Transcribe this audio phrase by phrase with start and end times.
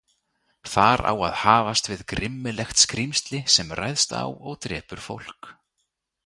[0.75, 5.39] Þar á að hafast við grimmilegt skrímsli sem ræðst á og drepur fólk.